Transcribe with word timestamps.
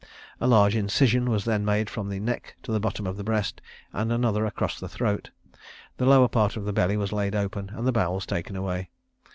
A 0.39 0.47
large 0.47 0.75
incision 0.75 1.29
was 1.29 1.45
then 1.45 1.63
made 1.63 1.87
from 1.87 2.09
the 2.09 2.19
neck 2.19 2.55
to 2.63 2.71
the 2.71 2.79
bottom 2.79 3.05
of 3.05 3.17
the 3.17 3.23
breast, 3.23 3.61
and 3.93 4.11
another 4.11 4.47
across 4.47 4.79
the 4.79 4.89
throat; 4.89 5.29
the 5.97 6.07
lower 6.07 6.27
part 6.27 6.57
of 6.57 6.65
the 6.65 6.73
belly 6.73 6.97
was 6.97 7.13
laid 7.13 7.35
open, 7.35 7.69
and 7.69 7.85
the 7.85 7.91
bowels 7.91 8.25
taken 8.25 8.55
away. 8.55 8.89